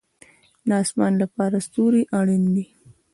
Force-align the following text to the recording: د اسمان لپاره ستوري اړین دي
د 0.67 0.69
اسمان 0.83 1.13
لپاره 1.23 1.55
ستوري 1.67 2.03
اړین 2.19 2.43
دي 2.55 2.65